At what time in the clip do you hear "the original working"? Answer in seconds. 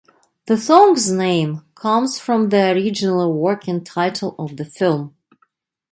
2.49-3.83